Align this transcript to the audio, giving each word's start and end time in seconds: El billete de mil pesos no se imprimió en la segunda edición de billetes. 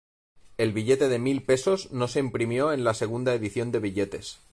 El 0.57 0.71
billete 0.73 1.09
de 1.09 1.19
mil 1.19 1.43
pesos 1.43 1.91
no 1.91 2.07
se 2.07 2.19
imprimió 2.21 2.71
en 2.73 2.83
la 2.83 2.95
segunda 2.95 3.35
edición 3.35 3.71
de 3.71 3.77
billetes. 3.81 4.39